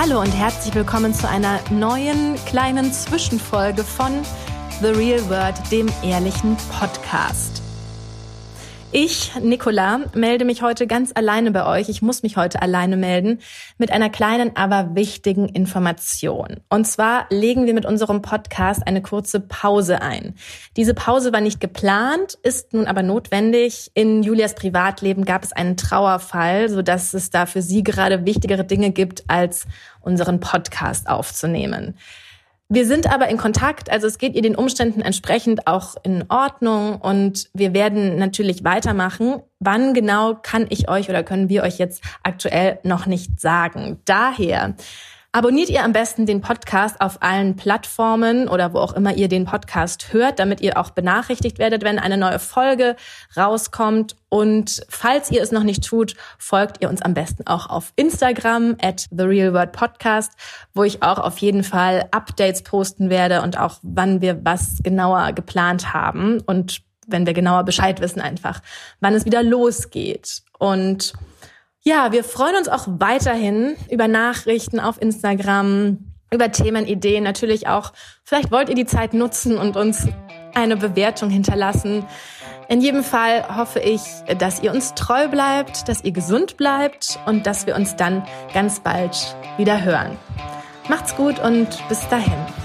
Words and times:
Hallo 0.00 0.20
und 0.20 0.30
herzlich 0.30 0.72
willkommen 0.76 1.12
zu 1.12 1.28
einer 1.28 1.58
neuen 1.72 2.36
kleinen 2.46 2.92
Zwischenfolge 2.92 3.82
von 3.82 4.12
The 4.80 4.90
Real 4.90 5.28
World, 5.28 5.56
dem 5.72 5.88
ehrlichen 6.04 6.56
Podcast. 6.78 7.57
Ich, 8.90 9.32
Nicola, 9.42 10.00
melde 10.14 10.46
mich 10.46 10.62
heute 10.62 10.86
ganz 10.86 11.12
alleine 11.14 11.50
bei 11.50 11.66
euch. 11.66 11.90
Ich 11.90 12.00
muss 12.00 12.22
mich 12.22 12.38
heute 12.38 12.62
alleine 12.62 12.96
melden 12.96 13.40
mit 13.76 13.92
einer 13.92 14.08
kleinen, 14.08 14.56
aber 14.56 14.94
wichtigen 14.94 15.46
Information. 15.46 16.60
Und 16.70 16.86
zwar 16.86 17.26
legen 17.28 17.66
wir 17.66 17.74
mit 17.74 17.84
unserem 17.84 18.22
Podcast 18.22 18.86
eine 18.86 19.02
kurze 19.02 19.40
Pause 19.40 20.00
ein. 20.00 20.36
Diese 20.78 20.94
Pause 20.94 21.34
war 21.34 21.42
nicht 21.42 21.60
geplant, 21.60 22.38
ist 22.42 22.72
nun 22.72 22.86
aber 22.86 23.02
notwendig. 23.02 23.90
In 23.92 24.22
Julias 24.22 24.54
Privatleben 24.54 25.26
gab 25.26 25.44
es 25.44 25.52
einen 25.52 25.76
Trauerfall, 25.76 26.70
sodass 26.70 27.12
es 27.12 27.28
da 27.28 27.44
für 27.44 27.60
sie 27.60 27.82
gerade 27.82 28.24
wichtigere 28.24 28.64
Dinge 28.64 28.90
gibt, 28.90 29.24
als 29.28 29.66
unseren 30.00 30.40
Podcast 30.40 31.10
aufzunehmen. 31.10 31.94
Wir 32.70 32.86
sind 32.86 33.10
aber 33.10 33.28
in 33.28 33.38
Kontakt, 33.38 33.90
also 33.90 34.06
es 34.06 34.18
geht 34.18 34.34
ihr 34.34 34.42
den 34.42 34.54
Umständen 34.54 35.00
entsprechend 35.00 35.66
auch 35.66 35.96
in 36.02 36.24
Ordnung 36.28 37.00
und 37.00 37.48
wir 37.54 37.72
werden 37.72 38.18
natürlich 38.18 38.62
weitermachen. 38.62 39.40
Wann 39.58 39.94
genau 39.94 40.34
kann 40.34 40.66
ich 40.68 40.86
euch 40.90 41.08
oder 41.08 41.22
können 41.22 41.48
wir 41.48 41.62
euch 41.62 41.78
jetzt 41.78 42.04
aktuell 42.22 42.78
noch 42.82 43.06
nicht 43.06 43.40
sagen. 43.40 44.00
Daher 44.04 44.74
Abonniert 45.30 45.68
ihr 45.68 45.84
am 45.84 45.92
besten 45.92 46.24
den 46.24 46.40
Podcast 46.40 47.02
auf 47.02 47.18
allen 47.20 47.54
Plattformen 47.54 48.48
oder 48.48 48.72
wo 48.72 48.78
auch 48.78 48.94
immer 48.94 49.14
ihr 49.14 49.28
den 49.28 49.44
Podcast 49.44 50.14
hört, 50.14 50.38
damit 50.38 50.62
ihr 50.62 50.78
auch 50.78 50.88
benachrichtigt 50.88 51.58
werdet, 51.58 51.84
wenn 51.84 51.98
eine 51.98 52.16
neue 52.16 52.38
Folge 52.38 52.96
rauskommt. 53.36 54.16
Und 54.30 54.80
falls 54.88 55.30
ihr 55.30 55.42
es 55.42 55.52
noch 55.52 55.64
nicht 55.64 55.84
tut, 55.84 56.14
folgt 56.38 56.80
ihr 56.80 56.88
uns 56.88 57.02
am 57.02 57.12
besten 57.12 57.46
auch 57.46 57.68
auf 57.68 57.92
Instagram 57.96 58.76
at 58.80 59.06
The 59.10 59.24
Real 59.24 59.52
World 59.52 59.72
Podcast, 59.72 60.32
wo 60.72 60.82
ich 60.82 61.02
auch 61.02 61.18
auf 61.18 61.36
jeden 61.38 61.62
Fall 61.62 62.08
Updates 62.10 62.62
posten 62.62 63.10
werde 63.10 63.42
und 63.42 63.58
auch 63.58 63.80
wann 63.82 64.22
wir 64.22 64.42
was 64.46 64.78
genauer 64.82 65.32
geplant 65.34 65.92
haben 65.92 66.40
und 66.46 66.80
wenn 67.06 67.26
wir 67.26 67.34
genauer 67.34 67.64
Bescheid 67.64 68.00
wissen 68.00 68.22
einfach, 68.22 68.62
wann 69.00 69.14
es 69.14 69.26
wieder 69.26 69.42
losgeht. 69.42 70.42
Und 70.58 71.12
ja, 71.88 72.12
wir 72.12 72.22
freuen 72.22 72.54
uns 72.54 72.68
auch 72.68 72.84
weiterhin 72.86 73.74
über 73.90 74.08
Nachrichten 74.08 74.78
auf 74.78 75.00
Instagram, 75.00 75.98
über 76.30 76.52
Themenideen, 76.52 77.24
natürlich 77.24 77.66
auch. 77.66 77.94
Vielleicht 78.24 78.52
wollt 78.52 78.68
ihr 78.68 78.74
die 78.74 78.84
Zeit 78.84 79.14
nutzen 79.14 79.56
und 79.56 79.74
uns 79.74 80.06
eine 80.54 80.76
Bewertung 80.76 81.30
hinterlassen. 81.30 82.04
In 82.68 82.82
jedem 82.82 83.02
Fall 83.02 83.56
hoffe 83.56 83.80
ich, 83.80 84.02
dass 84.38 84.62
ihr 84.62 84.72
uns 84.72 84.92
treu 84.94 85.28
bleibt, 85.28 85.88
dass 85.88 86.04
ihr 86.04 86.12
gesund 86.12 86.58
bleibt 86.58 87.18
und 87.24 87.46
dass 87.46 87.66
wir 87.66 87.74
uns 87.74 87.96
dann 87.96 88.22
ganz 88.52 88.80
bald 88.80 89.34
wieder 89.56 89.82
hören. 89.82 90.18
Macht's 90.90 91.16
gut 91.16 91.38
und 91.38 91.68
bis 91.88 92.06
dahin. 92.10 92.57